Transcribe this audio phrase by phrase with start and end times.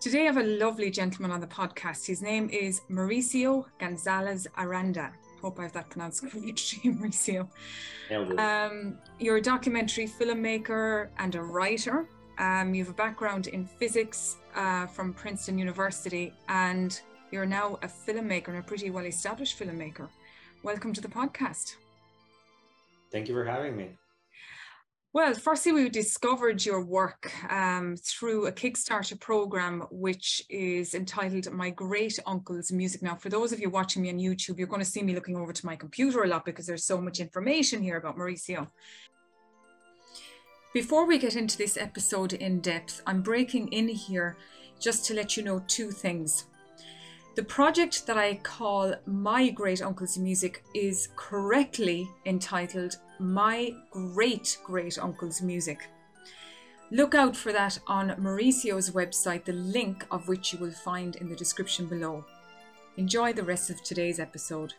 [0.00, 2.06] Today I have a lovely gentleman on the podcast.
[2.06, 5.12] His name is Mauricio Gonzalez Aranda.
[5.42, 6.52] Hope I have that pronounced correctly,
[6.92, 7.48] Mauricio.
[8.38, 12.06] Um, you're a documentary filmmaker and a writer.
[12.38, 17.00] Um, you have a background in physics uh, from Princeton University, and
[17.32, 20.08] you're now a filmmaker and a pretty well established filmmaker.
[20.62, 21.74] Welcome to the podcast.
[23.10, 23.90] Thank you for having me.
[25.14, 31.70] Well, firstly, we discovered your work um, through a Kickstarter program, which is entitled My
[31.70, 33.02] Great Uncle's Music.
[33.02, 35.38] Now, for those of you watching me on YouTube, you're going to see me looking
[35.38, 38.68] over to my computer a lot because there's so much information here about Mauricio.
[40.74, 44.36] Before we get into this episode in depth, I'm breaking in here
[44.78, 46.44] just to let you know two things.
[47.34, 54.98] The project that I call My Great Uncle's Music is correctly entitled My Great Great
[54.98, 55.88] Uncle's Music.
[56.90, 61.28] Look out for that on Mauricio's website, the link of which you will find in
[61.28, 62.24] the description below.
[62.96, 64.74] Enjoy the rest of today's episode.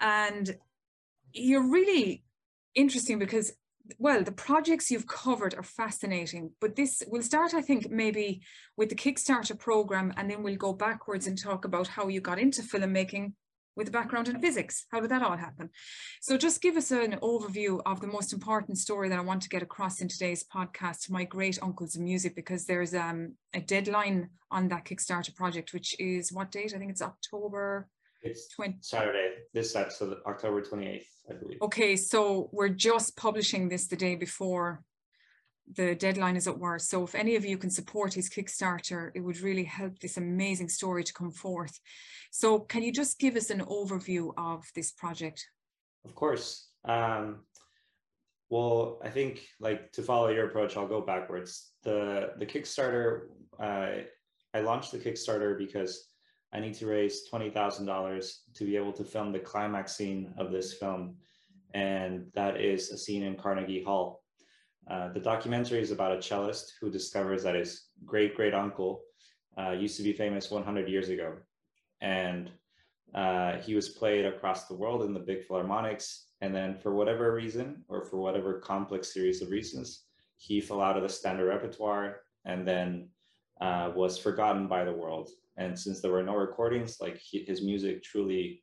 [0.00, 0.56] And
[1.32, 2.24] you're really
[2.74, 3.52] interesting because
[3.98, 8.42] well, the projects you've covered are fascinating, but this will start, I think, maybe
[8.76, 12.38] with the Kickstarter program, and then we'll go backwards and talk about how you got
[12.38, 13.32] into filmmaking
[13.76, 14.86] with a background in physics.
[14.90, 15.70] How did that all happen?
[16.20, 19.48] So, just give us an overview of the most important story that I want to
[19.48, 24.30] get across in today's podcast, My Great Uncles in Music, because there's um, a deadline
[24.50, 26.72] on that Kickstarter project, which is what date?
[26.74, 27.88] I think it's October
[28.22, 28.76] it's 20.
[28.80, 31.58] Saturday, this Saturday, October 28th, I believe.
[31.62, 34.84] Okay, so we're just publishing this the day before
[35.70, 36.78] the deadline, as it were.
[36.78, 40.68] So if any of you can support his Kickstarter, it would really help this amazing
[40.68, 41.78] story to come forth.
[42.30, 45.46] So can you just give us an overview of this project?
[46.04, 46.68] Of course.
[46.84, 47.40] Um,
[48.50, 51.72] well, I think like to follow your approach, I'll go backwards.
[51.84, 54.02] The the Kickstarter, uh,
[54.54, 56.12] I launched the Kickstarter because
[56.52, 60.74] I need to raise $20,000 to be able to film the climax scene of this
[60.74, 61.16] film.
[61.72, 64.21] And that is a scene in Carnegie Hall.
[64.90, 69.02] Uh, the documentary is about a cellist who discovers that his great great uncle
[69.58, 71.36] uh, used to be famous 100 years ago.
[72.00, 72.50] And
[73.14, 76.24] uh, he was played across the world in the big philharmonics.
[76.40, 80.04] And then, for whatever reason, or for whatever complex series of reasons,
[80.38, 83.08] he fell out of the standard repertoire and then
[83.60, 87.62] uh, was forgotten by the world and since there were no recordings, like he, his
[87.62, 88.62] music truly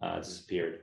[0.00, 0.80] uh, disappeared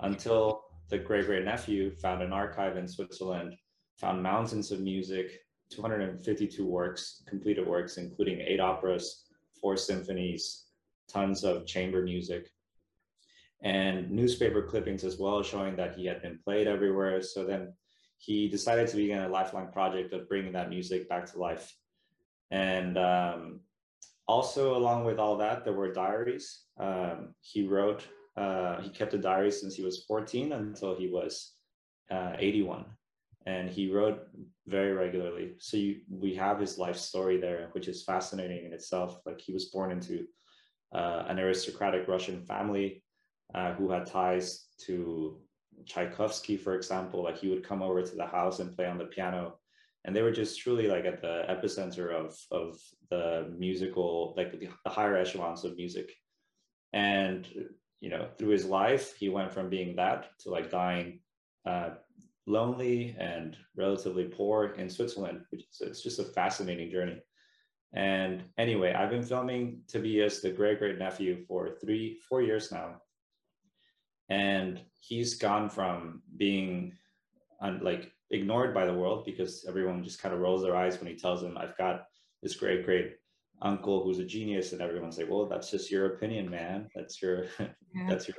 [0.00, 3.54] until the great great nephew found an archive in Switzerland,
[4.00, 5.40] found mountains of music,
[5.70, 9.24] 252 works, completed works, including eight operas,
[9.60, 10.64] four symphonies,
[11.06, 12.50] tons of chamber music,
[13.62, 17.20] and newspaper clippings as well, showing that he had been played everywhere.
[17.20, 17.74] So then
[18.16, 21.74] he decided to begin a lifelong project of bringing that music back to life.
[22.50, 23.60] And um,
[24.26, 26.62] also, along with all that, there were diaries.
[26.78, 28.06] Um, he wrote,
[28.36, 31.52] uh, he kept a diary since he was 14 until he was
[32.10, 32.86] uh, 81.
[33.46, 34.20] And he wrote
[34.66, 35.54] very regularly.
[35.58, 39.20] So you, we have his life story there, which is fascinating in itself.
[39.24, 40.26] Like he was born into
[40.94, 43.02] uh, an aristocratic Russian family
[43.54, 45.40] uh, who had ties to
[45.86, 47.24] Tchaikovsky, for example.
[47.24, 49.54] Like he would come over to the house and play on the piano
[50.04, 52.78] and they were just truly like at the epicenter of of
[53.10, 56.10] the musical like the, the higher echelons of music
[56.92, 57.48] and
[58.00, 61.20] you know through his life he went from being that to like dying
[61.66, 61.90] uh,
[62.46, 67.20] lonely and relatively poor in switzerland which is it's just a fascinating journey
[67.92, 72.96] and anyway i've been filming tobias the great great nephew for three four years now
[74.30, 76.92] and he's gone from being
[77.60, 81.08] on like ignored by the world because everyone just kind of rolls their eyes when
[81.08, 82.06] he tells them, I've got
[82.42, 83.16] this great, great
[83.60, 84.72] uncle who's a genius.
[84.72, 86.88] And everyone's like, well, that's just your opinion, man.
[86.94, 88.06] That's your, yeah.
[88.08, 88.36] that's your.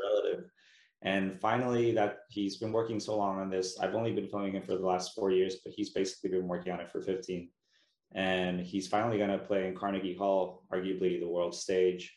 [1.04, 3.80] And finally, that he's been working so long on this.
[3.80, 6.72] I've only been filming him for the last four years, but he's basically been working
[6.72, 7.50] on it for 15.
[8.14, 12.16] And he's finally going to play in Carnegie Hall, arguably the world stage,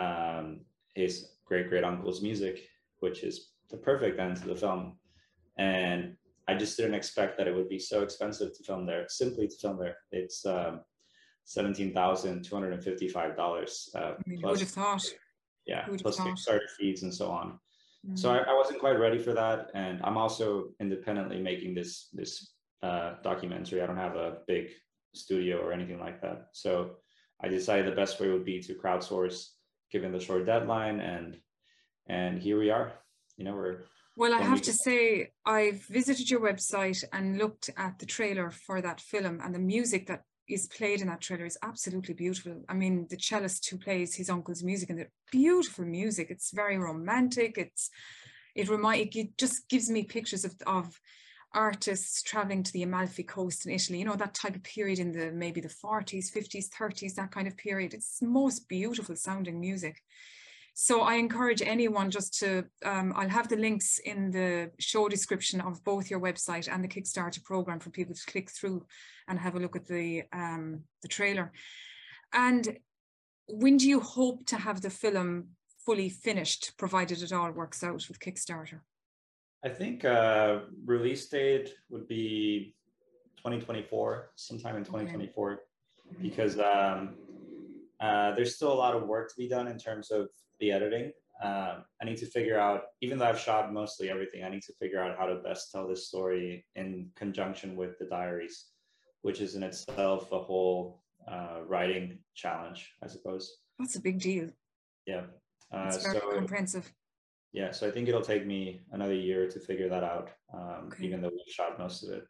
[0.00, 0.60] um,
[0.94, 2.68] his great great uncle's music,
[3.00, 4.96] which is the perfect end to the film.
[5.58, 6.16] And
[6.48, 9.06] I just didn't expect that it would be so expensive to film there.
[9.08, 10.80] Simply to film there, it's um,
[11.44, 13.90] seventeen thousand two hundred and fifty-five dollars.
[13.94, 15.14] Uh, I mean, plus, would have thought.
[15.66, 17.58] Yeah, plus Kickstarter fees and so on.
[18.04, 18.16] Mm-hmm.
[18.16, 22.52] So I, I, wasn't quite ready for that, and I'm also independently making this this
[22.82, 23.80] uh, documentary.
[23.80, 24.68] I don't have a big
[25.14, 26.48] studio or anything like that.
[26.52, 26.96] So
[27.42, 29.48] I decided the best way would be to crowdsource,
[29.90, 31.38] given the short deadline, and
[32.06, 32.92] and here we are.
[33.38, 33.84] You know, we're
[34.16, 38.82] Well, I have to say, I've visited your website and looked at the trailer for
[38.82, 42.62] that film, and the music that is played in that trailer is absolutely beautiful.
[42.68, 46.28] I mean, the cellist who plays his uncle's music and the beautiful music.
[46.30, 47.56] It's very romantic.
[47.58, 47.90] It's
[48.54, 51.00] it remind it just gives me pictures of of
[51.54, 55.12] artists traveling to the Amalfi Coast in Italy, you know, that type of period in
[55.12, 57.94] the maybe the 40s, 50s, 30s, that kind of period.
[57.94, 60.02] It's most beautiful sounding music.
[60.76, 65.60] So I encourage anyone just to, um, I'll have the links in the show description
[65.60, 68.84] of both your website and the Kickstarter program for people to click through
[69.28, 71.52] and have a look at the, um, the trailer.
[72.32, 72.76] And
[73.46, 75.50] when do you hope to have the film
[75.86, 78.80] fully finished, provided it all works out with Kickstarter?
[79.64, 82.74] I think uh, release date would be
[83.36, 85.60] 2024, sometime in 2024, okay.
[86.20, 87.14] because um,
[88.04, 90.28] uh, there's still a lot of work to be done in terms of
[90.60, 91.12] the editing.
[91.42, 94.74] Uh, I need to figure out, even though I've shot mostly everything, I need to
[94.80, 98.66] figure out how to best tell this story in conjunction with the diaries,
[99.22, 103.58] which is in itself a whole uh, writing challenge, I suppose.
[103.78, 104.50] That's a big deal.
[105.06, 105.24] Yeah.
[105.72, 106.92] Uh, it's very so, comprehensive
[107.54, 111.04] yeah, so I think it'll take me another year to figure that out, um, okay.
[111.04, 112.24] even though we shot most of it.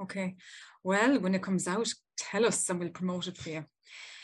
[0.00, 0.34] Okay.
[0.82, 1.86] Well, when it comes out,
[2.16, 3.64] tell us and we'll promote it for you.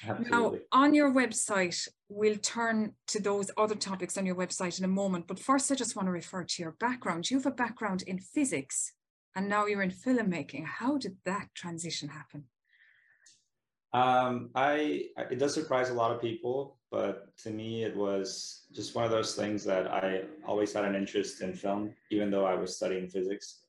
[0.07, 0.31] Absolutely.
[0.31, 4.89] Now, on your website, we'll turn to those other topics on your website in a
[4.89, 5.27] moment.
[5.27, 7.31] But first, I just want to refer to your background.
[7.31, 8.93] You have a background in physics
[9.37, 10.65] and now you're in filmmaking.
[10.67, 12.45] How did that transition happen?
[13.93, 18.95] Um, I it does surprise a lot of people, but to me it was just
[18.95, 22.55] one of those things that I always had an interest in film, even though I
[22.55, 23.63] was studying physics.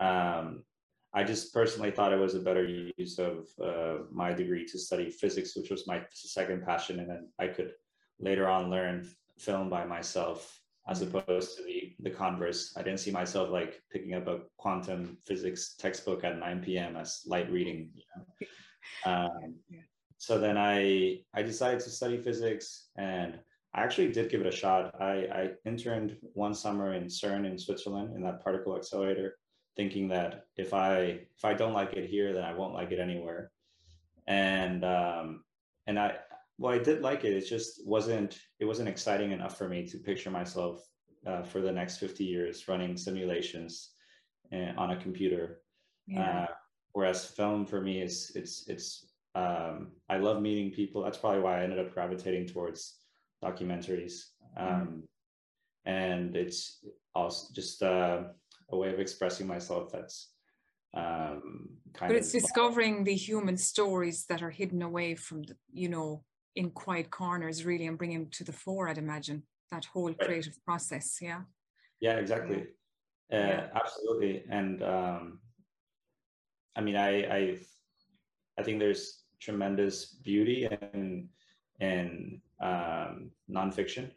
[0.00, 0.64] Um,
[1.14, 2.66] I just personally thought it was a better
[2.96, 7.28] use of uh, my degree to study physics, which was my second passion, and then
[7.38, 7.72] I could
[8.18, 9.08] later on learn
[9.38, 11.16] film by myself as mm-hmm.
[11.16, 12.74] opposed to the the converse.
[12.76, 16.96] I didn't see myself like picking up a quantum physics textbook at 9 p.m.
[16.96, 17.90] as light reading.
[17.94, 18.46] You know?
[19.06, 19.54] Um,
[20.18, 23.38] so then I I decided to study physics, and
[23.72, 24.94] I actually did give it a shot.
[25.00, 29.36] I, I interned one summer in CERN in Switzerland in that particle accelerator,
[29.76, 32.98] thinking that if I if I don't like it here, then I won't like it
[32.98, 33.50] anywhere.
[34.26, 35.44] And um,
[35.86, 36.16] and I
[36.58, 37.32] well, I did like it.
[37.32, 40.86] It just wasn't it wasn't exciting enough for me to picture myself
[41.26, 43.90] uh, for the next 50 years running simulations
[44.52, 45.60] uh, on a computer.
[46.06, 46.42] Yeah.
[46.42, 46.46] Uh,
[46.92, 51.02] whereas film for me is it's it's um, I love meeting people.
[51.02, 52.98] That's probably why I ended up gravitating towards
[53.42, 54.30] documentaries.
[54.58, 54.66] Mm-hmm.
[54.66, 55.02] Um, mm
[55.86, 56.84] And it's
[57.14, 58.32] also just uh,
[58.70, 60.30] a way of expressing myself that's
[60.94, 65.56] um, kind of but it's discovering the human stories that are hidden away from the,
[65.72, 66.22] you know,
[66.54, 70.52] in quiet corners really and bringing them to the fore, I'd imagine, that whole creative
[70.52, 70.64] right.
[70.64, 71.18] process.
[71.20, 71.42] Yeah.
[72.00, 72.66] Yeah, exactly.
[73.30, 73.38] Yeah.
[73.38, 73.68] Uh, yeah.
[73.74, 74.44] Absolutely.
[74.48, 75.40] And um,
[76.76, 77.58] I mean, I, I,
[78.56, 81.28] I think there's tremendous beauty in
[81.80, 84.10] in um, nonfiction.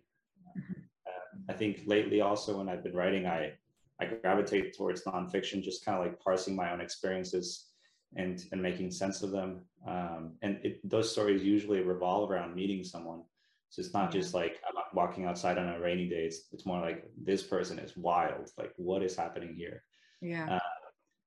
[0.56, 0.82] Mm-hmm.
[1.08, 3.54] Uh, I think lately, also when I've been writing, I
[4.00, 7.68] I gravitate towards nonfiction, just kind of like parsing my own experiences
[8.16, 9.62] and and making sense of them.
[9.88, 13.24] Um, and it, those stories usually revolve around meeting someone.
[13.70, 16.26] So it's not just like I'm walking outside on a rainy day.
[16.26, 18.50] It's, it's more like this person is wild.
[18.58, 19.84] Like what is happening here?
[20.22, 20.56] Yeah.
[20.56, 20.60] Uh,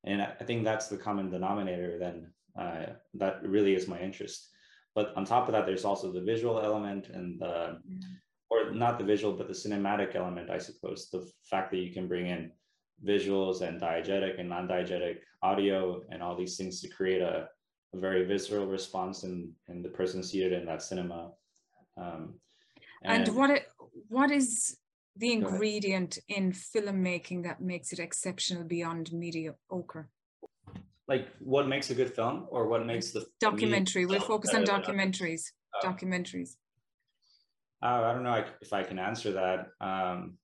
[0.05, 4.49] and I think that's the common denominator then uh, that really is my interest.
[4.95, 7.79] But on top of that, there's also the visual element and the,
[8.49, 11.09] or not the visual, but the cinematic element, I suppose.
[11.11, 12.51] The fact that you can bring in
[13.05, 17.49] visuals and diegetic and non-diegetic audio and all these things to create a,
[17.95, 21.31] a very visceral response in, in the person seated in that cinema.
[21.97, 22.35] Um,
[23.03, 23.67] and, and what it,
[24.09, 24.77] what is
[25.17, 30.09] the ingredient in filmmaking that makes it exceptional beyond mediocre?
[31.09, 34.07] Like what makes a good film or what makes the documentary?
[34.07, 35.43] We'll focus on documentaries.
[35.75, 36.51] Uh, documentaries.
[37.83, 39.69] Uh, I don't know if I can answer that.
[39.81, 40.37] Um,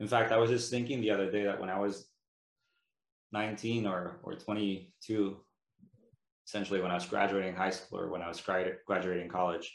[0.00, 2.08] in fact, I was just thinking the other day that when I was
[3.32, 5.36] 19 or, or 22,
[6.46, 9.70] essentially when I was graduating high school or when I was graduating college,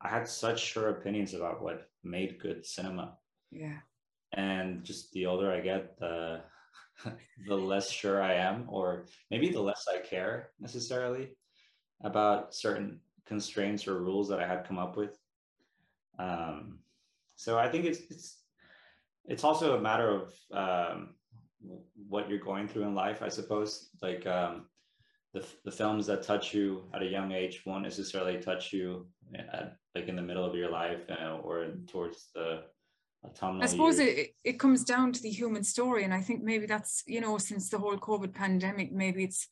[0.00, 3.16] I had such sure opinions about what made good cinema.
[3.50, 3.78] Yeah.
[4.32, 6.42] And just the older I get, the
[7.46, 11.30] the less sure I am, or maybe the less I care necessarily
[12.04, 15.16] about certain constraints or rules that I had come up with.
[16.18, 16.78] Um,
[17.36, 18.38] so I think it's it's
[19.28, 21.14] it's also a matter of um,
[22.08, 23.90] what you're going through in life, I suppose.
[24.02, 24.66] Like um,
[25.34, 29.76] the the films that touch you at a young age won't necessarily touch you at
[29.94, 32.62] like in the middle of your life uh, or towards the
[33.24, 34.18] autumnal I suppose years.
[34.18, 36.04] it, it comes down to the human story.
[36.04, 39.48] And I think maybe that's, you know, since the whole COVID pandemic, maybe it's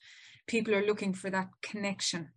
[0.47, 2.31] people are looking for that connection.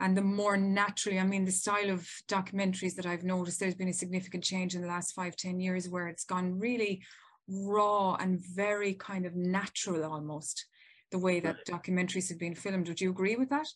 [0.00, 3.88] And the more naturally, I mean, the style of documentaries that I've noticed, there's been
[3.88, 7.02] a significant change in the last five, ten years where it's gone really
[7.48, 10.66] raw and very kind of natural almost,
[11.10, 12.88] the way that documentaries have been filmed.
[12.88, 13.66] Would you agree with that?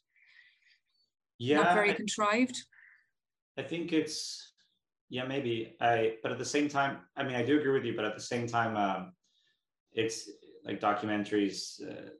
[1.38, 2.56] yeah Not very I- contrived.
[3.58, 4.52] I think it's
[5.08, 7.94] yeah maybe I but at the same time I mean I do agree with you
[7.96, 9.12] but at the same time um,
[9.92, 10.28] it's
[10.64, 12.10] like documentaries uh,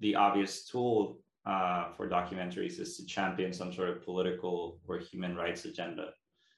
[0.00, 5.34] the obvious tool uh, for documentaries is to champion some sort of political or human
[5.36, 6.12] rights agenda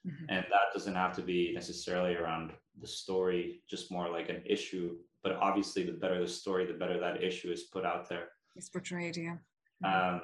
[0.06, 0.26] Mhm.
[0.28, 4.98] and that doesn't have to be necessarily around the story just more like an issue
[5.22, 8.68] but obviously the better the story the better that issue is put out there It's
[8.68, 9.38] portrayed, yeah.
[9.82, 10.20] um,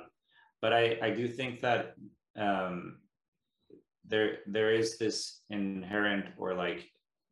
[0.60, 1.94] but I, I do think that
[2.36, 3.00] um,
[4.04, 6.86] there there is this inherent or like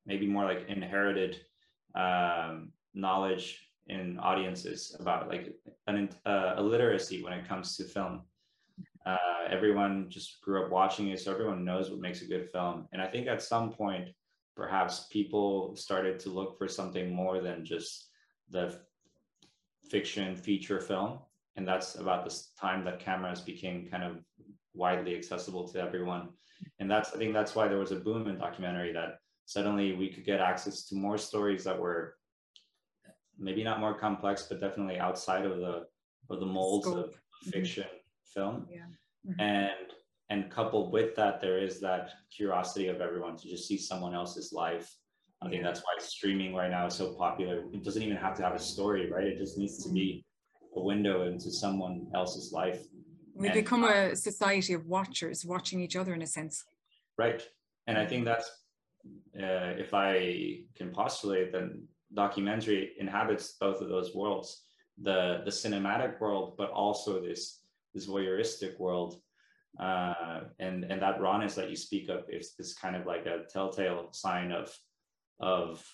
[0.06, 1.44] maybe more like inherited
[1.94, 5.54] um, knowledge in audiences about like
[5.86, 8.22] an uh, illiteracy when it comes to film.
[9.06, 9.16] Uh,
[9.48, 12.86] everyone just grew up watching it, so everyone knows what makes a good film.
[12.92, 14.08] And I think at some point,
[14.54, 18.10] perhaps people started to look for something more than just
[18.50, 18.74] the
[19.88, 21.20] fiction feature film
[21.56, 24.18] and that's about this time that cameras became kind of
[24.74, 26.28] widely accessible to everyone
[26.78, 30.08] and that's i think that's why there was a boom in documentary that suddenly we
[30.08, 32.17] could get access to more stories that were
[33.38, 35.86] maybe not more complex but definitely outside of the
[36.30, 37.14] of the molds of Scope.
[37.46, 37.52] Mhm.
[37.52, 37.86] fiction
[38.34, 38.86] film Yeah.
[39.26, 39.40] Mhm.
[39.40, 39.86] and
[40.30, 44.52] and coupled with that there is that curiosity of everyone to just see someone else's
[44.52, 44.88] life
[45.42, 48.42] i think that's why streaming right now is so popular it doesn't even have to
[48.42, 50.24] have a story right it just needs to be
[50.76, 52.80] a window into someone else's life
[53.34, 56.64] We And- become a society of watchers, watching each other in a sense.
[57.24, 57.40] right
[57.86, 58.48] and i think that's
[59.44, 60.10] uh, if i
[60.78, 61.68] can postulate then
[62.14, 64.62] documentary inhabits both of those worlds
[65.02, 67.60] the the cinematic world but also this
[67.94, 69.20] this voyeuristic world
[69.78, 73.44] uh, and and that rawness that you speak of is, is kind of like a
[73.52, 74.74] telltale sign of
[75.40, 75.84] of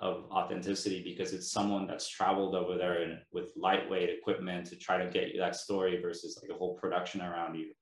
[0.00, 4.96] of authenticity because it's someone that's traveled over there and with lightweight equipment to try
[5.02, 7.72] to get you that story versus like a whole production around you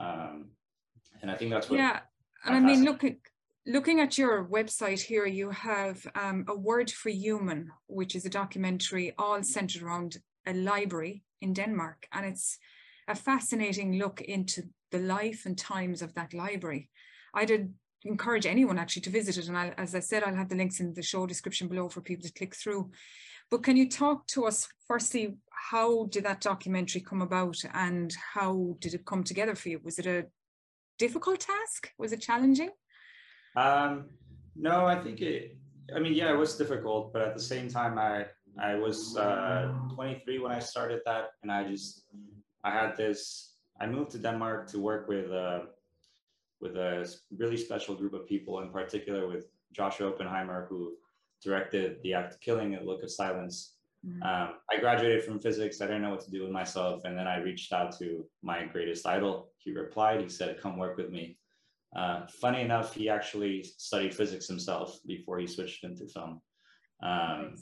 [0.00, 0.50] um,
[1.22, 2.00] and i think that's what Yeah,
[2.44, 3.27] and I mean, Fantastic.
[3.68, 8.30] Looking at your website here, you have um, a word for human, which is a
[8.30, 12.58] documentary all centered around a library in Denmark, and it's
[13.06, 16.88] a fascinating look into the life and times of that library.
[17.34, 17.68] I'd
[18.04, 20.80] encourage anyone actually to visit it, and I, as I said, I'll have the links
[20.80, 22.90] in the show description below for people to click through.
[23.50, 25.36] But can you talk to us firstly?
[25.50, 29.80] How did that documentary come about, and how did it come together for you?
[29.84, 30.26] Was it a
[30.98, 31.92] difficult task?
[31.98, 32.70] Was it challenging?
[33.56, 34.10] Um,
[34.56, 35.56] no, I think it.
[35.94, 38.26] I mean, yeah, it was difficult, but at the same time, I
[38.60, 42.04] I was uh, 23 when I started that, and I just
[42.64, 43.54] I had this.
[43.80, 45.60] I moved to Denmark to work with uh,
[46.60, 50.94] with a really special group of people, in particular with Joshua Oppenheimer, who
[51.42, 53.74] directed The Act of Killing and Look of Silence.
[54.06, 54.22] Mm.
[54.24, 55.80] Um, I graduated from physics.
[55.80, 57.04] I didn't know what to do with myself.
[57.04, 59.50] And then I reached out to my greatest idol.
[59.58, 61.37] He replied, he said, come work with me.
[61.96, 66.40] Uh, funny enough, he actually studied physics himself before he switched into film.
[67.02, 67.54] Um,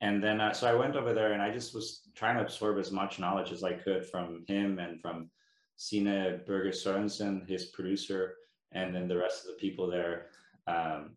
[0.00, 2.78] and then, uh, so I went over there and I just was trying to absorb
[2.78, 5.30] as much knowledge as I could from him and from
[5.76, 8.36] Signe Byrge Sorensen, his producer,
[8.72, 10.26] and then the rest of the people there.
[10.66, 11.16] Um,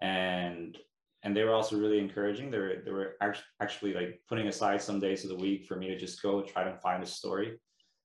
[0.00, 0.78] and
[1.22, 2.50] and they were also really encouraging.
[2.50, 5.76] They were they were act- actually like putting aside some days of the week for
[5.76, 7.58] me to just go try to find a story.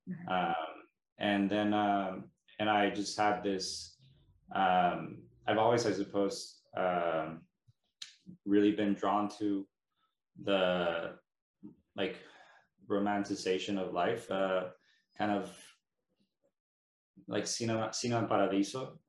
[0.10, 0.32] Mhm.
[0.32, 0.72] Um,
[1.20, 3.98] and then um, and I just had this.
[4.56, 7.42] Um, I've always, I suppose, um,
[8.46, 9.66] really been drawn to
[10.44, 11.16] the
[11.96, 12.18] like
[12.88, 14.66] romanticization of life, uh,
[15.18, 15.50] kind of
[17.28, 19.00] like Cinema, Cinema Paradiso.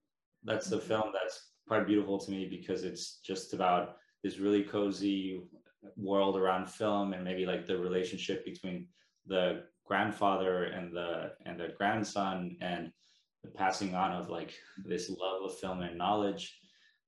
[0.45, 0.89] That's the Mhm.
[0.91, 5.43] film that's quite beautiful to me because it's just about this really cozy
[5.97, 8.89] world around film and maybe like the relationship between
[9.27, 9.45] the
[9.85, 12.93] grandfather and the and the grandson and
[13.43, 16.59] the passing on of like this love of film and knowledge.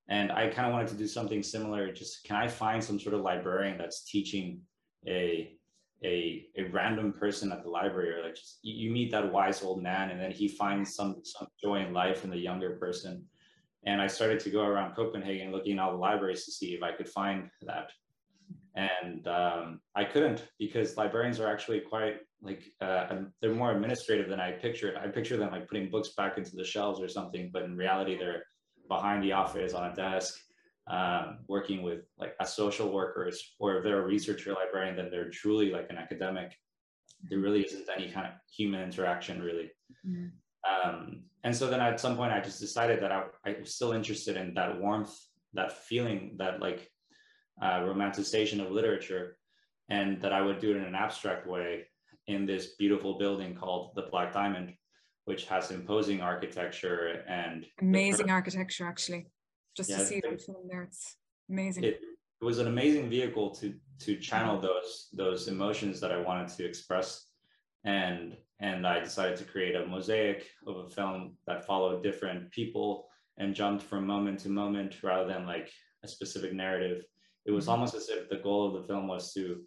[0.09, 3.15] And i kind of wanted to do something similar just can i find some sort
[3.15, 4.61] of librarian that's teaching
[5.09, 5.57] a
[6.05, 9.83] a, a random person at the library or like just you, meet that wise old
[9.83, 13.25] man and then he finds some some joy in life in the younger person.
[13.87, 16.83] And i started to go around copenhagen looking at all the libraries to see if
[16.83, 17.91] i could find that.
[18.75, 23.07] And um, i couldn't because librarians are actually quite like uh,
[23.41, 26.65] they're more administrative than i pictured i picture them like putting books back into the
[26.65, 28.45] shelves or something but in reality they're
[28.89, 30.39] behind the office on a desk,
[30.87, 35.31] um, working with like a social workers, or if they're a researcher librarian, then they're
[35.31, 36.53] truly like an academic.
[37.29, 39.71] There really isn't any kind of human interaction really.
[40.07, 40.31] Mm.
[40.69, 43.93] Um, and so then at some point I just decided that I, I was still
[43.93, 45.15] interested in that warmth,
[45.55, 46.91] that feeling, that like
[47.63, 49.39] uh, romanticization of literature,
[49.89, 51.87] and that I would do it in an abstract way
[52.27, 54.75] in this beautiful building called the Black Diamond,
[55.25, 59.27] which has imposing architecture and amazing architecture actually.
[59.77, 61.17] Just yeah, to see the film there, it's
[61.51, 61.85] amazing.
[61.85, 62.01] It,
[62.41, 66.65] it was an amazing vehicle to to channel those those emotions that I wanted to
[66.65, 67.27] express,
[67.85, 73.09] and and I decided to create a mosaic of a film that followed different people
[73.39, 75.71] and jumped from moment to moment rather than like
[76.05, 77.03] a specific narrative.
[77.47, 77.73] It was mm-hmm.
[77.73, 79.63] almost as if the goal of the film was to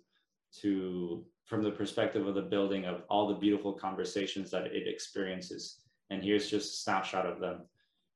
[0.62, 5.80] to from the perspective of the building of all the beautiful conversations that it experiences.
[6.10, 7.62] And here's just a snapshot of them.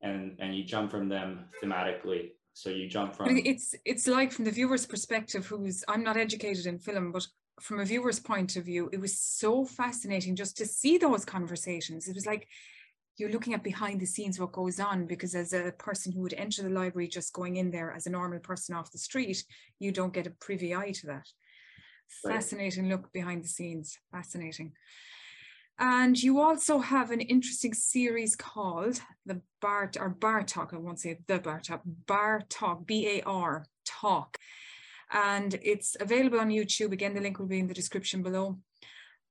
[0.01, 2.31] And and you jump from them thematically.
[2.53, 6.65] So you jump from it's it's like from the viewer's perspective who's i'm not educated
[6.65, 7.25] in film but
[7.61, 12.09] from a viewer's point of view it was so fascinating just to see those conversations.
[12.09, 12.47] It was like
[13.17, 16.33] you're looking at behind the scenes what goes on because as a person who would
[16.33, 19.43] enter the library just going in there as a normal person off the street
[19.79, 21.27] you don't get a privy eye to that
[22.24, 24.72] fascinating look behind the scenes fascinating
[25.82, 30.74] and you also have an interesting series called the Bart or Bar Talk.
[30.74, 34.38] I won't say the Bar Talk, Bar Talk, B-A-R Talk.
[35.12, 36.91] And it's available on YouTube.
[36.91, 38.60] Again, the link will be in the description below.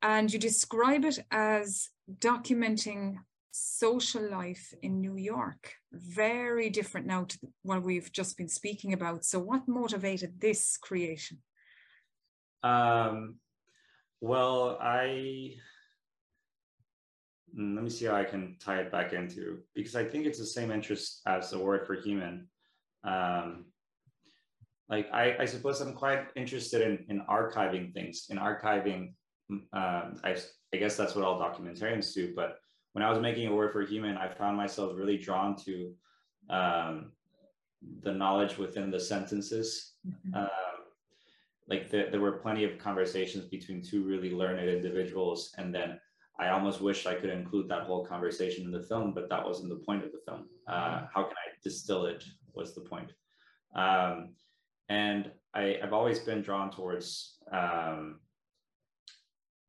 [0.02, 3.18] And you describe it as documenting
[3.52, 5.74] social life in New York.
[5.92, 9.24] Very different now to what we've just been speaking about.
[9.24, 11.38] So what motivated this creation?
[12.62, 13.36] Um,
[14.20, 15.54] well, I
[17.56, 20.38] Mm, let me see how I can tie it back into because I think it's
[20.38, 22.48] the same interest as the word for human.
[23.04, 23.66] Um,
[24.88, 29.14] like I, I suppose I'm quite interested in, in archiving things, in archiving.
[29.50, 30.36] Um, I,
[30.72, 32.32] I guess that's what all documentarians do.
[32.34, 32.58] But
[32.92, 35.92] when I was making a word for human, I found myself really drawn to
[36.50, 37.12] um,
[38.02, 39.94] the knowledge within the sentences.
[40.06, 40.34] Mm-hmm.
[40.34, 40.69] Um,
[41.70, 45.98] like the, there were plenty of conversations between two really learned individuals, and then
[46.38, 49.68] I almost wish I could include that whole conversation in the film, but that wasn't
[49.68, 50.48] the point of the film.
[50.66, 52.24] Uh, how can I distill it?
[52.54, 53.12] Was the point.
[53.76, 54.34] Um,
[54.88, 58.18] and I, have always been drawn towards, um,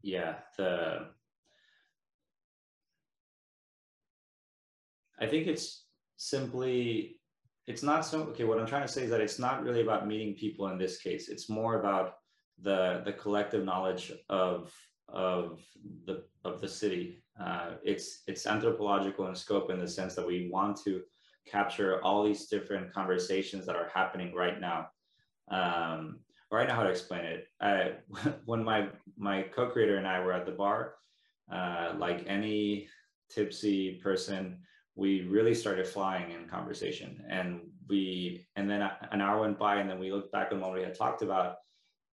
[0.02, 1.10] yeah, the.
[5.20, 5.86] I think it's
[6.18, 7.21] simply,
[7.72, 8.24] it's not so.
[8.32, 10.78] Okay, what I'm trying to say is that it's not really about meeting people in
[10.78, 11.30] this case.
[11.30, 12.16] It's more about
[12.62, 14.74] the the collective knowledge of
[15.08, 15.62] of
[16.06, 17.24] the of the city.
[17.40, 21.02] Uh, it's it's anthropological in scope in the sense that we want to
[21.48, 24.88] capture all these different conversations that are happening right now.
[25.50, 26.20] Um,
[26.52, 27.48] or I know how to explain it.
[27.62, 27.94] I,
[28.46, 30.96] when my my co-creator and I were at the bar,
[31.50, 32.90] uh, like any
[33.30, 34.60] tipsy person,
[35.02, 39.90] we really started flying in conversation, and we and then an hour went by, and
[39.90, 41.56] then we looked back on what we had talked about,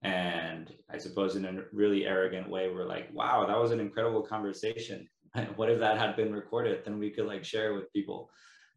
[0.04, 4.22] and I suppose in a really arrogant way, we're like, wow, that was an incredible
[4.22, 5.06] conversation.
[5.58, 6.86] what if that had been recorded?
[6.86, 8.30] Then we could like share with people.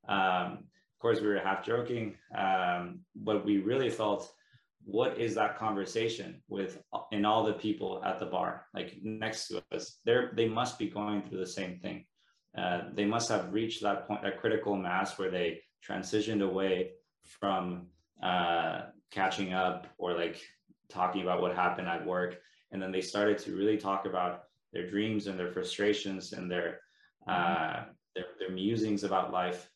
[0.08, 4.32] Um, of course, we were half joking, um, but we really felt,
[4.84, 9.62] what is that conversation with in all the people at the bar, like next to
[9.72, 10.00] us?
[10.04, 12.06] They're, they must be going through the same thing.
[12.56, 16.92] Uh, they must have reached that point, that critical mass where they transitioned away
[17.24, 17.86] from
[18.22, 20.40] uh, catching up or like
[20.88, 22.40] talking about what happened at work.
[22.72, 26.80] And then they started to really talk about their dreams and their frustrations and their,
[27.26, 27.84] uh,
[28.14, 29.70] their, their musings about life.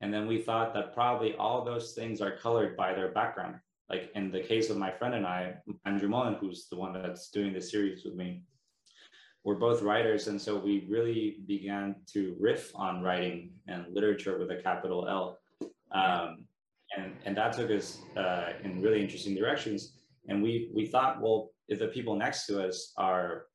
[0.00, 3.56] And then we thought that probably all those things are colored by their background.
[3.88, 7.30] Like in the case of my friend and I, Andrew Mullen, who's the one that's
[7.30, 8.44] doing the series with me,
[9.44, 10.28] we're both writers.
[10.28, 15.38] And so we really began to riff on writing and literature with a capital L.
[15.92, 16.44] Um,
[16.96, 19.92] and, and that took us uh, in really interesting directions.
[20.28, 23.46] And we we thought, well, if the people next to us are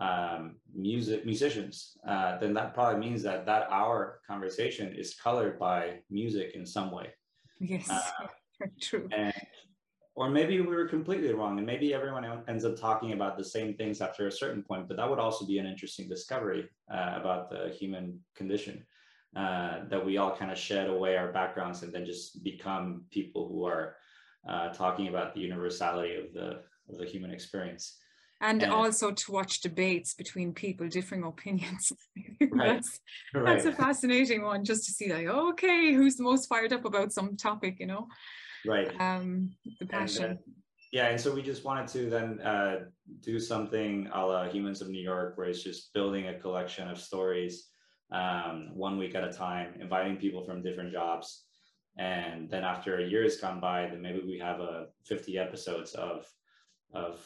[0.00, 6.00] um, music musicians, uh, then that probably means that that our conversation is colored by
[6.10, 7.10] music in some way.
[7.60, 8.00] Yes, uh,
[8.80, 9.08] true.
[9.12, 9.34] And,
[10.14, 13.74] or maybe we were completely wrong, and maybe everyone ends up talking about the same
[13.74, 14.88] things after a certain point.
[14.88, 18.84] But that would also be an interesting discovery uh, about the human condition.
[19.36, 23.46] Uh, that we all kind of shed away our backgrounds and then just become people
[23.46, 23.94] who are
[24.48, 27.98] uh, talking about the universality of the of the human experience.
[28.40, 31.92] and, and also to watch debates between people differing opinions
[32.40, 32.50] right.
[32.50, 33.00] that's,
[33.34, 33.44] right.
[33.44, 37.12] that's a fascinating one just to see like okay who's the most fired up about
[37.12, 38.08] some topic you know
[38.66, 38.92] right.
[39.00, 40.42] Um the passion and, uh,
[40.92, 42.80] yeah and so we just wanted to then uh,
[43.20, 46.98] do something a la humans of new york where it's just building a collection of
[46.98, 47.70] stories
[48.12, 51.44] um, one week at a time inviting people from different jobs.
[51.98, 55.94] And then after a year has gone by then maybe we have a 50 episodes
[55.94, 56.26] of
[56.92, 57.20] of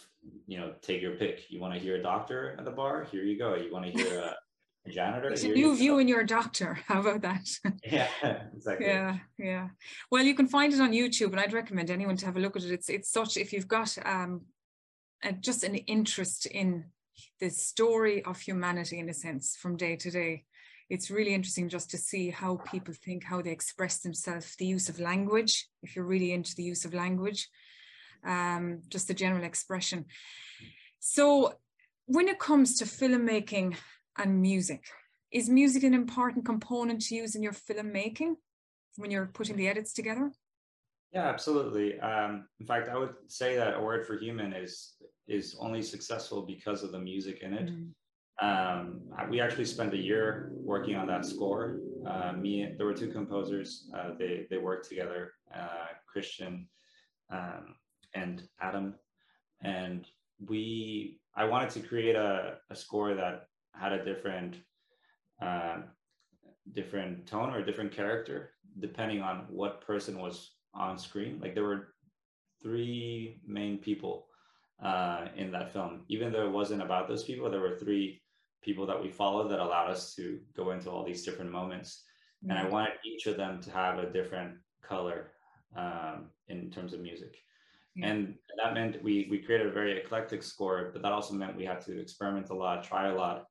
[0.47, 1.51] you know take your pick.
[1.51, 3.05] You want to hear a doctor at the bar?
[3.05, 3.55] Here you go.
[3.55, 4.35] You want to hear a,
[4.87, 5.29] a janitor?
[5.31, 6.79] It's a new view in your doctor.
[6.87, 7.49] How about that?
[7.85, 8.09] Yeah
[8.55, 8.87] exactly.
[8.87, 9.69] Yeah yeah.
[10.11, 12.57] Well you can find it on youtube and i'd recommend anyone to have a look
[12.57, 12.73] at it.
[12.73, 14.43] It's it's such if you've got um
[15.23, 16.85] a, just an interest in
[17.41, 20.45] the story of humanity in a sense from day to day
[20.91, 24.89] it's really interesting just to see how people think, how they express themselves, the use
[24.89, 27.49] of language, if you're really into the use of language,
[28.25, 30.05] um, just the general expression.
[30.99, 31.55] So
[32.07, 33.77] when it comes to filmmaking
[34.19, 34.85] and music,
[35.31, 38.35] is music an important component to use in your filmmaking
[38.97, 40.33] when you're putting the edits together?
[41.13, 41.99] Yeah, absolutely.
[42.01, 44.95] Um, in fact, I would say that a word for human is
[45.27, 47.71] is only successful because of the music in it.
[47.71, 47.93] Mm.
[48.43, 51.79] Um, we actually spent a year working on that score.
[52.05, 53.89] Uh, me, there were two composers.
[53.97, 56.69] Uh, they they worked together, uh, Christian
[57.31, 57.77] um,
[58.15, 58.95] and Adam,
[59.63, 60.07] and
[60.45, 61.21] we.
[61.37, 64.57] I wanted to create a, a score that had a different
[65.43, 65.79] uh,
[66.73, 71.39] different tone or a different character depending on what person was on screen.
[71.41, 71.95] Like there were
[72.63, 74.27] three main people
[74.83, 76.05] uh, in that film.
[76.09, 78.23] Even though it wasn't about those people, there were three
[78.63, 82.03] people that we followed that allowed us to go into all these different moments.
[82.43, 82.51] Mm-hmm.
[82.51, 82.73] And I mm-hmm.
[82.73, 85.33] wanted each of them to have a different color
[85.77, 87.37] um, in terms of music.
[87.95, 88.09] Yeah.
[88.09, 91.65] And that meant we, we created a very eclectic score, but that also meant we
[91.65, 93.45] had to experiment a lot, try a lot.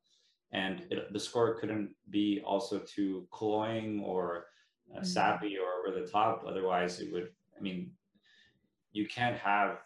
[0.53, 4.45] And it, the score couldn't be also too cloying or
[4.91, 5.05] uh, mm-hmm.
[5.05, 6.45] sappy or over the top.
[6.47, 7.91] Otherwise, it would, I mean,
[8.91, 9.79] you can't have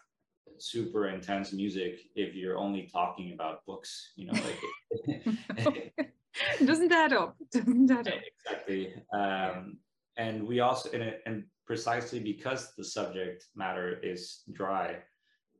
[0.58, 5.22] super intense music if you're only talking about books you know like
[6.64, 9.76] doesn't that up doesn't that up exactly um,
[10.16, 14.96] and we also and, and precisely because the subject matter is dry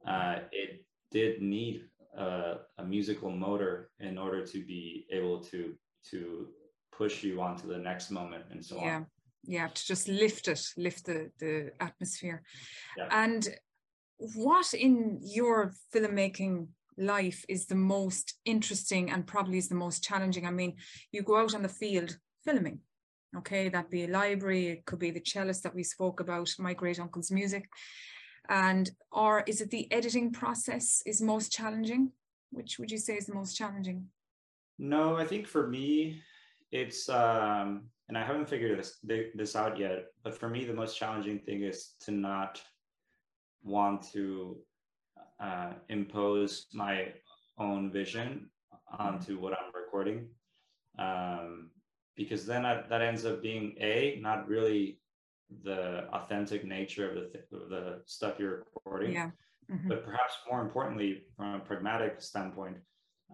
[0.06, 1.82] uh, it did need
[2.16, 5.74] a, a musical motor in order to be able to
[6.10, 6.48] to
[6.92, 8.96] push you onto the next moment and so yeah.
[8.96, 9.06] on
[9.44, 12.42] yeah to just lift it lift the the atmosphere
[12.96, 13.08] yeah.
[13.10, 13.48] and
[14.18, 16.68] what in your filmmaking
[16.98, 20.46] life is the most interesting and probably is the most challenging?
[20.46, 20.74] I mean,
[21.12, 22.80] you go out on the field filming,
[23.36, 26.74] okay, that be a library, it could be the cellist that we spoke about, my
[26.74, 27.68] great uncle's music.
[28.48, 32.12] And or is it the editing process is most challenging?
[32.50, 34.06] Which would you say is the most challenging?
[34.78, 36.22] No, I think for me,
[36.70, 38.98] it's um, and I haven't figured this
[39.34, 40.06] this out yet.
[40.22, 42.62] But for me, the most challenging thing is to not
[43.62, 44.56] want to
[45.40, 47.12] uh, impose my
[47.58, 48.48] own vision
[48.98, 50.28] onto what I'm recording.
[50.98, 51.70] Um,
[52.16, 54.98] because then I, that ends up being a not really
[55.64, 59.30] the authentic nature of the, th- the stuff you're recording, yeah.
[59.70, 59.88] mm-hmm.
[59.88, 62.76] but perhaps more importantly, from a pragmatic standpoint,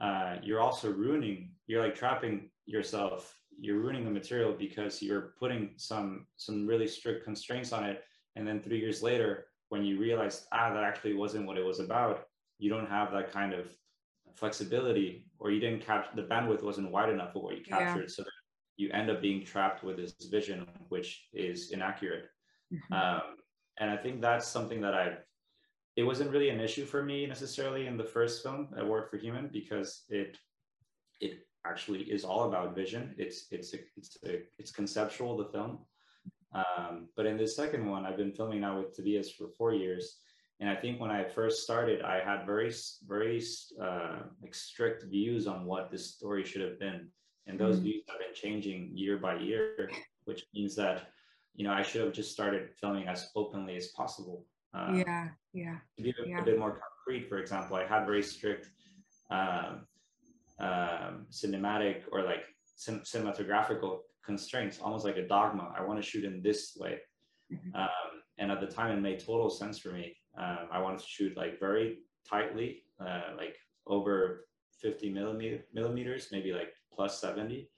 [0.01, 1.51] uh, you're also ruining.
[1.67, 3.37] You're like trapping yourself.
[3.59, 8.03] You're ruining the material because you're putting some some really strict constraints on it,
[8.37, 11.81] and then three years later, when you realize, ah, that actually wasn't what it was
[11.81, 12.27] about,
[12.59, 13.67] you don't have that kind of
[14.35, 18.09] flexibility or you didn't capture the bandwidth wasn't wide enough for what you captured.
[18.09, 18.09] Yeah.
[18.09, 18.25] So
[18.77, 22.27] you end up being trapped with this vision, which is inaccurate.
[22.73, 22.93] Mm-hmm.
[22.93, 23.23] Um,
[23.79, 25.17] and I think that's something that I,
[25.97, 29.17] it wasn't really an issue for me necessarily in the first film, A Word for
[29.17, 30.39] Human, because it,
[31.21, 33.15] it actually is all about vision.
[33.17, 35.79] It's, it's, a, it's, a, it's conceptual, the film.
[36.53, 40.19] Um, but in the second one, I've been filming now with Tobias for four years.
[40.61, 42.73] And I think when I first started, I had very,
[43.07, 43.43] very
[43.83, 44.19] uh,
[44.53, 47.09] strict views on what this story should have been.
[47.47, 47.85] And those mm-hmm.
[47.85, 49.91] views have been changing year by year,
[50.25, 51.09] which means that,
[51.55, 54.45] you know, I should have just started filming as openly as possible.
[54.73, 55.77] Uh, yeah, yeah.
[55.97, 56.41] To be a, yeah.
[56.41, 58.71] a, bit more concrete, for example, I had very strict
[59.31, 59.87] um,
[60.59, 62.45] um, cinematic or like
[62.77, 65.73] cin- cinematographical constraints, almost like a dogma.
[65.79, 66.99] I want to shoot in this way.
[67.53, 67.77] Mm-hmm.
[67.77, 67.89] Um,
[68.39, 70.17] and at the time, it made total sense for me.
[70.37, 74.47] Um, I wanted to shoot like very tightly, uh, like over
[74.81, 77.69] 50 millimeter, millimeters, maybe like plus 70.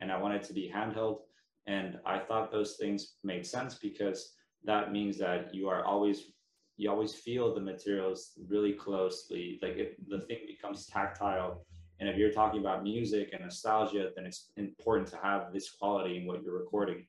[0.00, 1.18] And I wanted to be handheld.
[1.66, 4.34] And I thought those things made sense because
[4.64, 6.32] that means that you are always
[6.76, 11.64] you always feel the materials really closely like it, the thing becomes tactile
[12.00, 16.16] and if you're talking about music and nostalgia then it's important to have this quality
[16.16, 17.06] in what you're recording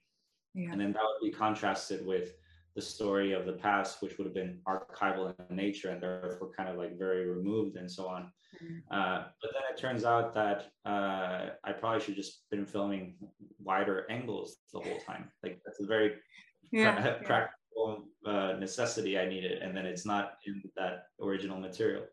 [0.54, 0.72] yeah.
[0.72, 2.36] and then that would be contrasted with
[2.76, 6.70] the story of the past which would have been archival in nature and therefore kind
[6.70, 8.24] of like very removed and so on
[8.62, 8.78] mm-hmm.
[8.92, 13.16] uh, but then it turns out that uh, i probably should just been filming
[13.60, 16.14] wider angles the whole time like that's a very
[16.72, 17.28] yeah, pra- yeah.
[17.28, 22.04] practical uh, necessity I needed, and then it's not in that original material.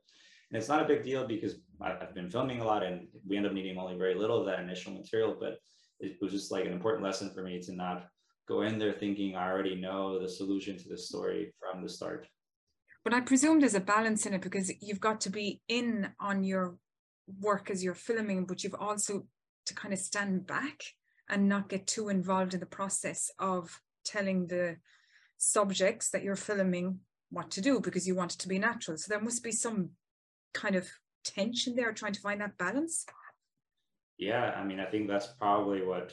[0.51, 3.46] And it's not a big deal because I've been filming a lot, and we end
[3.46, 5.37] up needing only very little of that initial material.
[5.38, 5.59] But
[6.01, 8.07] it was just like an important lesson for me to not
[8.48, 12.26] go in there thinking I already know the solution to the story from the start.
[13.05, 16.44] But I presume there's a balance in it because you've got to be in on
[16.44, 16.76] your
[17.40, 19.26] work as you're filming, but you've also
[19.66, 20.83] to kind of stand back
[21.28, 24.76] and not get too involved in the process of telling the
[25.38, 27.00] subjects that you're filming
[27.31, 28.96] what to do because you want it to be natural.
[28.96, 29.90] So there must be some
[30.52, 30.88] kind of
[31.24, 33.07] tension there trying to find that balance.
[34.18, 36.12] Yeah, I mean, I think that's probably what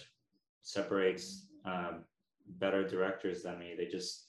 [0.61, 2.03] separates um,
[2.49, 3.75] better directors than me.
[3.77, 4.27] They just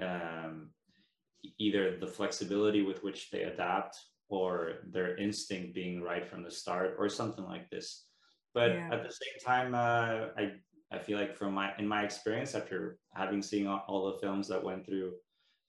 [0.00, 0.70] um,
[1.58, 3.96] either the flexibility with which they adapt
[4.28, 8.06] or their instinct being right from the start or something like this.
[8.54, 8.88] But yeah.
[8.92, 10.52] at the same time, uh, I
[10.92, 14.48] I feel like from my in my experience after having seen all, all the films
[14.48, 15.12] that went through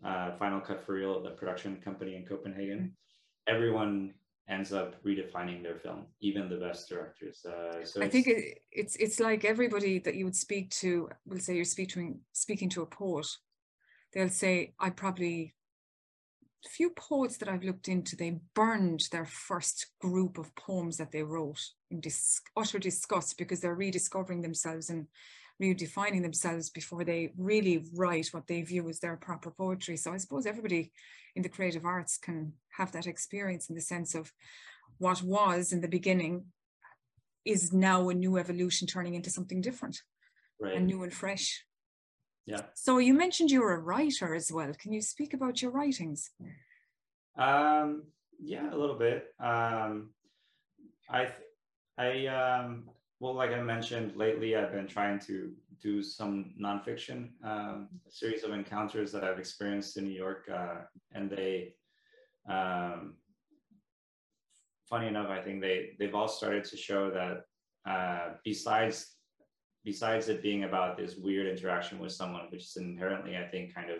[0.05, 3.53] uh, Final Cut for Real, the production company in Copenhagen, mm-hmm.
[3.55, 4.13] everyone
[4.49, 7.45] ends up redefining their film, even the best directors.
[7.45, 11.09] Uh, so I think it, it's it's like everybody that you would speak to.
[11.25, 13.27] Will say you're speaking speaking to a poet.
[14.13, 15.53] They'll say, "I probably
[16.67, 21.23] few poets that I've looked into, they burned their first group of poems that they
[21.23, 25.07] wrote in dis- utter disgust because they're rediscovering themselves and
[25.61, 29.97] redefining themselves before they really write what they view as their proper poetry.
[29.97, 30.91] So I suppose everybody
[31.35, 34.31] in the creative arts can have that experience in the sense of
[34.99, 36.45] what was in the beginning
[37.45, 40.01] is now a new evolution turning into something different
[40.59, 40.75] right.
[40.75, 41.63] and new and fresh.
[42.45, 42.61] Yeah.
[42.75, 44.71] So you mentioned you were a writer as well.
[44.77, 46.31] Can you speak about your writings?
[47.37, 48.03] Um,
[48.39, 49.25] yeah, a little bit.
[49.39, 50.11] Um,
[51.09, 51.29] I,
[51.97, 55.51] I, um, well, like I mentioned lately, I've been trying to
[55.81, 60.81] do some nonfiction, um, a series of encounters that I've experienced in New York, uh,
[61.13, 61.73] and they,
[62.47, 63.15] um,
[64.87, 67.45] funny enough, I think they they've all started to show that
[67.91, 69.15] uh, besides
[69.83, 73.89] besides it being about this weird interaction with someone, which is inherently, I think, kind
[73.89, 73.99] of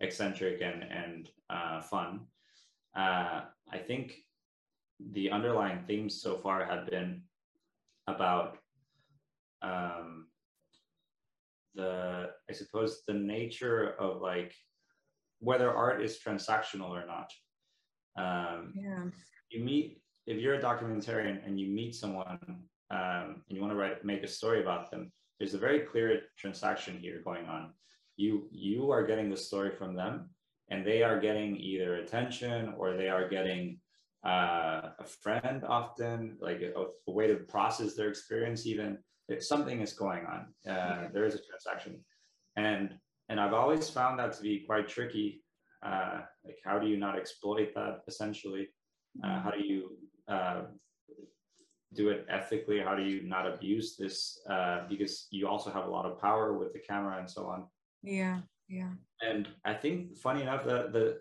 [0.00, 2.20] eccentric and and uh, fun,
[2.96, 4.14] uh, I think
[5.12, 7.22] the underlying themes so far have been
[8.06, 8.58] about
[9.62, 10.26] um,
[11.74, 14.54] the, I suppose, the nature of like
[15.40, 17.32] whether art is transactional or not.
[18.18, 19.04] Um, yeah.
[19.50, 22.38] You meet if you're a documentarian and you meet someone
[22.90, 26.22] um, and you want to write make a story about them, there's a very clear
[26.38, 27.72] transaction here going on.
[28.16, 30.30] You you are getting the story from them,
[30.70, 33.78] and they are getting either attention or they are getting
[34.26, 36.72] uh, a friend often, like a,
[37.08, 38.66] a, way to process their experience.
[38.66, 42.04] Even if something is going on, uh, there is a transaction,
[42.56, 45.44] and and I've always found that to be quite tricky.
[45.84, 48.00] Uh, like, how do you not exploit that?
[48.08, 48.68] Essentially,
[49.22, 50.62] uh, how do you uh,
[51.94, 52.80] do it ethically?
[52.80, 54.40] How do you not abuse this?
[54.50, 57.66] Uh, because you also have a lot of power with the camera and so on.
[58.02, 58.90] Yeah, yeah.
[59.20, 61.18] And I think, funny enough, the the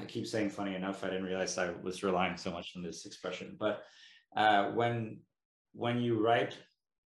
[0.00, 1.04] I keep saying funny enough.
[1.04, 3.56] I didn't realize I was relying so much on this expression.
[3.58, 3.82] But
[4.36, 5.20] uh, when
[5.72, 6.56] when you write,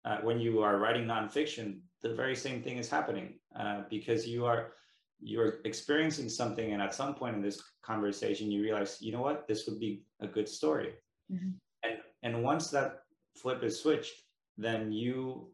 [0.04, 4.46] uh, when you are writing nonfiction, the very same thing is happening uh, because you
[4.46, 4.72] are
[5.20, 9.46] you're experiencing something, and at some point in this conversation, you realize, you know what,
[9.46, 10.94] this would be a good story.
[11.30, 11.50] Mm-hmm.
[11.84, 13.02] And and once that
[13.36, 14.14] flip is switched,
[14.56, 15.52] then you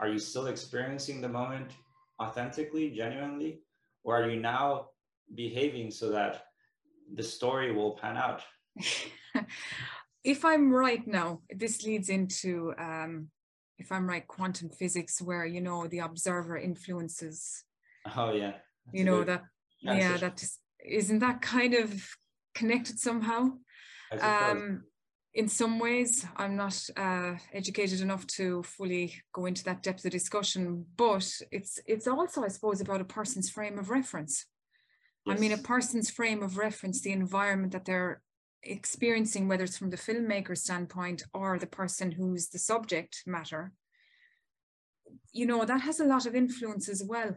[0.00, 1.70] are you still experiencing the moment
[2.20, 3.62] authentically, genuinely,
[4.04, 4.88] or are you now
[5.34, 6.44] behaving so that
[7.14, 8.42] the story will pan out?
[10.24, 13.28] if I'm right now, this leads into um,
[13.78, 17.64] if I'm right, quantum physics, where you know the observer influences.
[18.16, 18.52] Oh yeah.
[18.86, 19.42] That's you know that
[19.80, 22.04] yeah, that is, isn't that kind of
[22.54, 23.50] connected somehow?
[24.20, 24.84] Um,
[25.34, 30.12] in some ways, I'm not uh, educated enough to fully go into that depth of
[30.12, 34.46] discussion, but it's it's also, I suppose, about a person's frame of reference.
[35.26, 35.36] Yes.
[35.36, 38.22] I mean, a person's frame of reference, the environment that they're
[38.62, 43.72] experiencing, whether it's from the filmmaker standpoint or the person who's the subject matter,
[45.32, 47.34] you know, that has a lot of influence as well.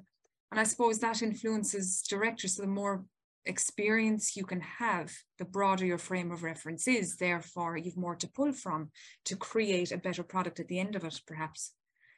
[0.52, 2.56] And I suppose that influences directors.
[2.56, 3.06] So the more
[3.46, 7.18] experience you can have, the broader your frame of reference is.
[7.18, 8.92] Therefore, you've more to pull from
[9.26, 11.74] to create a better product at the end of it, perhaps.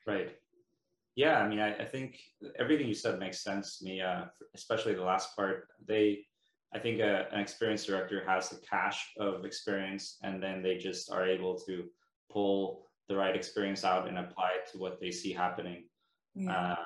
[0.05, 0.35] Right.
[1.15, 2.19] Yeah, I mean, I, I think
[2.57, 5.67] everything you said makes sense to me, uh, especially the last part.
[5.85, 6.25] They,
[6.73, 10.77] I think a, uh, an experienced director has the cache of experience, and then they
[10.77, 11.85] just are able to
[12.31, 15.85] pull the right experience out and apply it to what they see happening.
[16.35, 16.71] Yeah.
[16.71, 16.77] Um,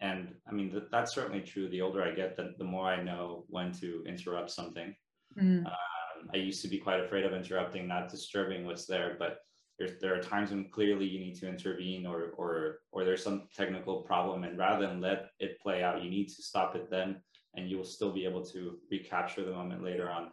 [0.00, 1.68] and I mean, th- that's certainly true.
[1.68, 4.94] The older I get, the, the more I know when to interrupt something.
[5.38, 5.66] Mm.
[5.66, 9.38] Um, I used to be quite afraid of interrupting, not disturbing what's there, but
[9.78, 13.48] there's, there are times when clearly you need to intervene or, or, or there's some
[13.56, 14.44] technical problem.
[14.44, 17.20] And rather than let it play out, you need to stop it then,
[17.54, 20.30] and you will still be able to recapture the moment later on.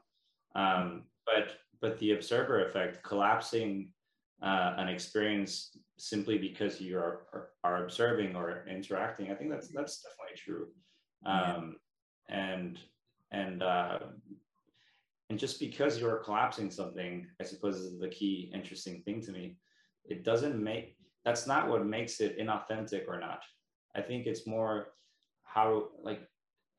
[0.56, 3.90] Um, but, but the observer effect, collapsing
[4.42, 9.32] uh, an experience simply because you are, are, are observing or interacting.
[9.32, 10.68] I think that's that's definitely true.
[11.26, 11.76] Um,
[12.28, 12.46] yeah.
[12.54, 12.80] And
[13.32, 14.00] and uh,
[15.32, 19.56] and just because you're collapsing something, I suppose is the key interesting thing to me.
[20.04, 23.42] It doesn't make that's not what makes it inauthentic or not.
[23.96, 24.88] I think it's more
[25.44, 26.28] how like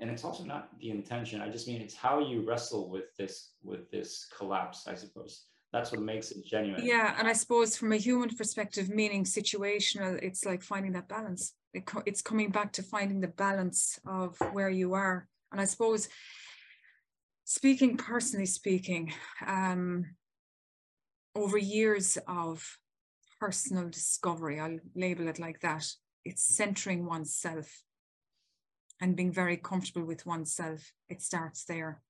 [0.01, 1.41] and it's also not the intention.
[1.41, 5.47] I just mean it's how you wrestle with this with this collapse i suppose.
[5.73, 6.85] That's what makes it genuine.
[6.85, 11.55] Yeah and i suppose from a human perspective meaning situational it's like finding that balance.
[11.73, 15.27] It co- it's coming back to finding the balance of where you are.
[15.53, 16.11] And i suppose
[17.45, 19.13] speaking personally speaking
[19.47, 20.05] um,
[21.35, 22.79] over years of
[23.41, 25.85] personal discovery i'll label it like that
[26.25, 27.83] it's centering oneself
[29.01, 32.01] and being very comfortable with oneself it starts there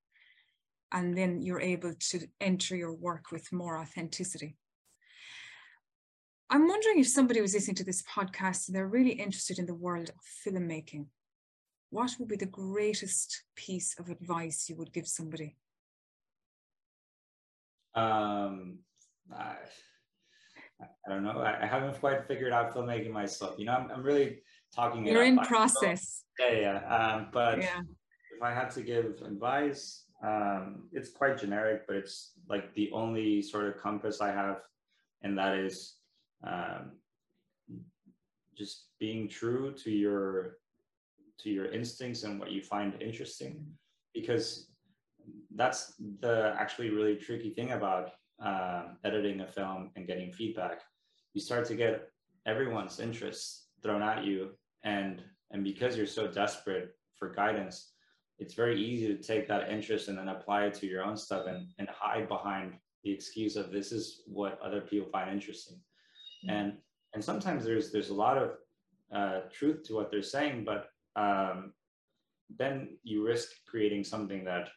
[0.92, 4.56] and then you're able to enter your work with more authenticity.
[6.50, 9.74] I'm wondering if somebody was listening to this podcast and they're really interested in the
[9.74, 10.16] world of
[10.46, 11.06] filmmaking,
[11.92, 15.56] what would be the greatest piece of advice you would give somebody?
[17.94, 18.78] Um,
[19.30, 19.56] I,
[20.80, 21.38] I don't know.
[21.38, 23.56] I, I, haven't quite figured out filmmaking myself.
[23.58, 24.38] You know, I'm, I'm really
[24.74, 25.06] talking.
[25.06, 26.24] You're in process.
[26.40, 26.96] Yeah, yeah.
[26.96, 27.80] Um, but yeah.
[28.34, 33.42] if I had to give advice, um, it's quite generic, but it's like the only
[33.42, 34.62] sort of compass I have,
[35.20, 35.96] and that is
[36.42, 36.92] um,
[38.56, 40.56] just being true to your
[41.40, 43.66] to your instincts and what you find interesting,
[44.14, 44.68] because
[45.54, 48.10] that's the actually really tricky thing about
[48.44, 50.82] uh, editing a film and getting feedback.
[51.34, 52.08] You start to get
[52.46, 54.50] everyone's interests thrown at you,
[54.84, 57.92] and and because you're so desperate for guidance,
[58.38, 61.46] it's very easy to take that interest and then apply it to your own stuff
[61.46, 66.56] and, and hide behind the excuse of this is what other people find interesting mm-hmm.
[66.56, 66.72] and
[67.14, 68.52] and sometimes there's there's a lot of
[69.14, 71.72] uh, truth to what they're saying but um,
[72.58, 74.68] then you risk creating something that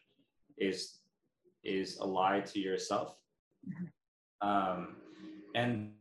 [0.57, 0.99] is
[1.63, 3.17] is a lie to yourself
[3.67, 4.47] mm-hmm.
[4.47, 4.95] um,
[5.55, 5.91] and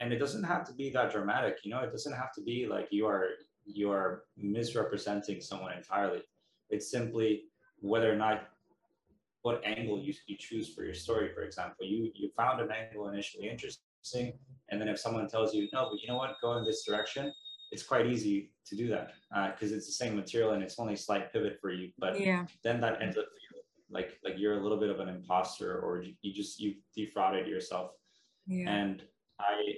[0.00, 2.66] and it doesn't have to be that dramatic you know it doesn't have to be
[2.66, 3.26] like you are
[3.64, 6.22] you are misrepresenting someone entirely
[6.70, 7.44] it's simply
[7.80, 8.48] whether or not
[9.42, 11.30] what angle you, you choose for your story.
[11.34, 14.32] For example, you you found an angle initially interesting,
[14.70, 17.32] and then if someone tells you no, but you know what, go in this direction,
[17.72, 19.14] it's quite easy to do that
[19.54, 21.90] because uh, it's the same material and it's only a slight pivot for you.
[21.98, 22.44] But yeah.
[22.62, 23.24] then that ends up
[23.90, 27.92] like like you're a little bit of an imposter, or you just you defrauded yourself.
[28.46, 28.70] Yeah.
[28.70, 29.02] And
[29.40, 29.74] I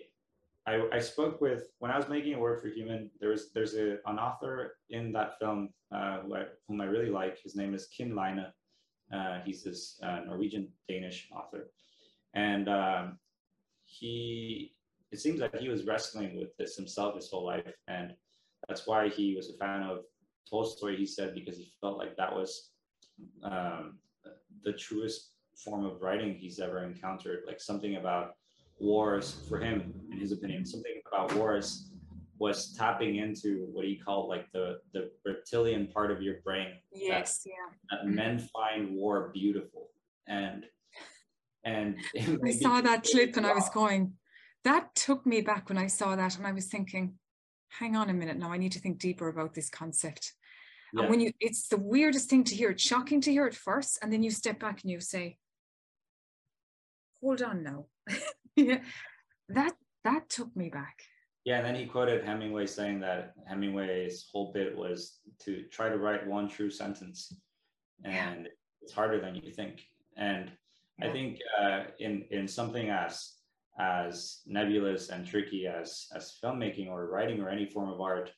[0.67, 3.11] I, I spoke with when I was making a word for human.
[3.21, 7.11] There was there's a, an author in that film uh, who I, whom I really
[7.11, 7.39] like.
[7.41, 8.47] His name is Kim Leine.
[9.13, 11.71] Uh, he's this uh, Norwegian Danish author,
[12.35, 13.19] and um,
[13.85, 14.75] he
[15.15, 18.13] it seems that he was wrestling with this himself his whole life, and
[18.67, 20.01] that's why he was a fan of
[20.51, 20.97] Tolstoy.
[20.97, 22.71] He said because he felt like that was
[23.45, 23.99] um,
[24.65, 28.35] the truest form of writing he's ever encountered, like something about
[28.81, 31.91] wars for him, in his opinion, something about wars
[32.39, 36.73] was tapping into what he called like the the reptilian part of your brain.
[36.93, 37.99] Yes, that, yeah.
[38.03, 39.91] That men find war beautiful,
[40.27, 40.65] and
[41.63, 41.99] and
[42.45, 44.15] I saw that clip and I was going.
[44.65, 47.15] That took me back when I saw that, and I was thinking,
[47.79, 50.33] hang on a minute now, I need to think deeper about this concept.
[50.93, 51.03] Yeah.
[51.03, 52.71] And when you, it's the weirdest thing to hear.
[52.71, 55.39] It's shocking to hear it first, and then you step back and you say,
[57.21, 57.87] "Hold on now."
[58.57, 58.79] yeah,
[59.49, 61.03] that that took me back.
[61.45, 65.99] Yeah, and then he quoted Hemingway saying that Hemingway's whole bit was to try to
[65.99, 67.35] write one true sentence,
[68.05, 68.51] and yeah.
[68.81, 69.83] it's harder than you think.
[70.17, 70.53] And
[71.01, 71.09] yeah.
[71.09, 73.33] I think uh, in in something as
[73.79, 78.31] as nebulous and tricky as as filmmaking or writing or any form of art,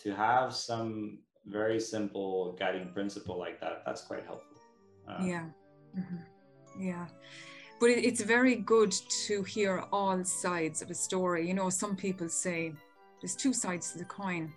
[0.00, 4.56] to have some very simple guiding principle like that, that's quite helpful.
[5.08, 5.44] Um, yeah.
[5.98, 6.82] Mm-hmm.
[6.82, 7.06] Yeah.
[7.80, 8.92] But it, it's very good
[9.26, 11.46] to hear all sides of a story.
[11.48, 12.72] You know, some people say
[13.20, 14.52] there's two sides to the coin.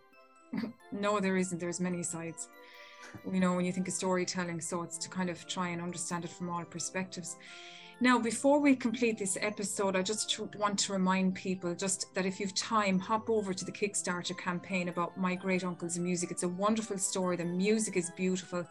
[0.91, 1.59] no, there isn't.
[1.59, 2.47] There's many sides.
[3.31, 6.25] You know, when you think of storytelling, so it's to kind of try and understand
[6.25, 7.37] it from all perspectives.
[8.01, 12.41] Now, before we complete this episode, I just want to remind people just that if
[12.41, 16.29] you've time, hop over to the Kickstarter campaign about My Great Uncle's Music.
[16.29, 17.37] It's a wonderful story.
[17.37, 18.67] The music is beautiful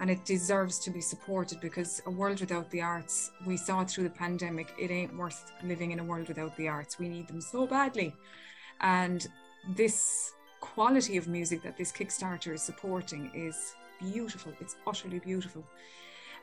[0.00, 4.04] and it deserves to be supported because a world without the arts, we saw through
[4.04, 6.98] the pandemic, it ain't worth living in a world without the arts.
[6.98, 8.12] We need them so badly.
[8.80, 9.28] And
[9.76, 14.52] this quality of music that this Kickstarter is supporting is beautiful.
[14.60, 15.64] It's utterly beautiful.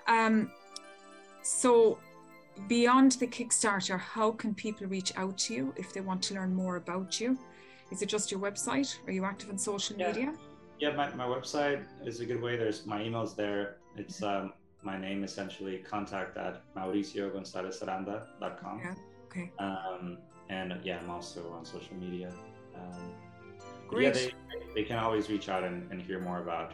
[0.08, 0.50] Um,
[1.44, 2.00] so
[2.68, 6.54] beyond the Kickstarter, how can people reach out to you if they want to learn
[6.54, 7.38] more about you?
[7.92, 8.96] Is it just your website?
[9.08, 10.08] Are you active on social yeah.
[10.08, 10.34] media?
[10.80, 12.58] Yeah, my, my website is a good way.
[12.58, 13.78] There's my email's there.
[13.96, 18.80] It's um, my name essentially contact at mauriciogonzalezaranda.com.
[18.80, 18.96] Yeah,
[19.26, 19.52] okay.
[19.60, 20.18] Um,
[20.50, 22.34] and yeah, I'm also on social media.
[22.76, 23.14] Um,
[23.88, 24.16] Great.
[24.16, 24.34] Yeah, they,
[24.74, 26.74] they can always reach out and, and hear more about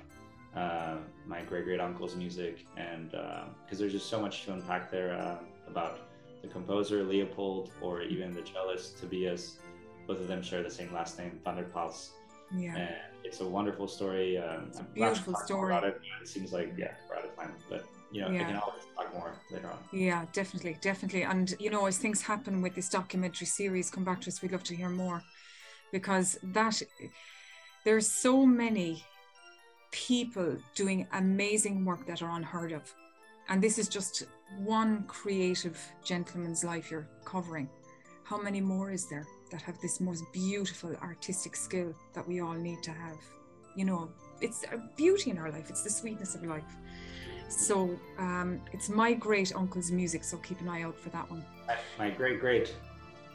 [0.55, 0.95] uh,
[1.27, 5.13] my great great uncle's music, and because uh, there's just so much to unpack there
[5.13, 5.38] uh,
[5.70, 5.99] about
[6.41, 9.59] the composer Leopold or even the cellist Tobias.
[10.07, 12.11] Both of them share the same last name, Van der Plas.
[12.55, 12.76] Yeah.
[12.76, 14.38] And it's a wonderful story.
[14.38, 15.72] Um, it's a beautiful story.
[15.72, 16.01] About it.
[16.22, 18.41] it seems like yeah, we're out of time, but you know, yeah.
[18.41, 19.78] I can always talk more later on.
[19.91, 21.24] Yeah, definitely, definitely.
[21.24, 24.41] And you know, as things happen with this documentary series, come back to us.
[24.41, 25.22] We'd love to hear more
[25.91, 26.82] because that
[27.86, 29.03] there's so many
[29.91, 32.93] people doing amazing work that are unheard of.
[33.50, 34.24] And this is just
[34.58, 37.70] one creative gentleman's life you're covering.
[38.24, 42.54] How many more is there that have this most beautiful artistic skill that we all
[42.54, 43.18] need to have?
[43.76, 46.76] You know, it's a beauty in our life, it's the sweetness of life.
[47.50, 51.43] So um, it's my great uncle's music, so keep an eye out for that one.
[51.97, 52.76] My great great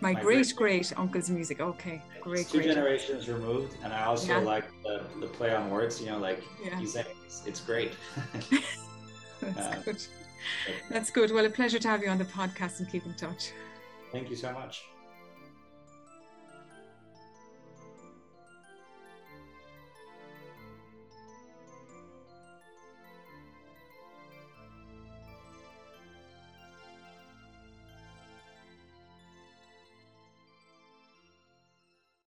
[0.00, 1.60] my, my great, great uncle's music.
[1.60, 2.48] Okay, great.
[2.48, 2.68] Two great.
[2.68, 4.38] generations removed, and I also yeah.
[4.38, 6.00] like the, the play on words.
[6.00, 6.78] You know, like yeah.
[6.78, 7.92] you said, it's, it's great.
[9.54, 10.02] That's uh, good.
[10.90, 11.30] That's good.
[11.30, 13.52] Well, a pleasure to have you on the podcast and keep in touch.
[14.12, 14.84] Thank you so much.